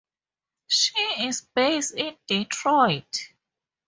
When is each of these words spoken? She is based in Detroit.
She 0.65 0.97
is 1.27 1.41
based 1.53 1.93
in 1.95 2.17
Detroit. 2.25 3.29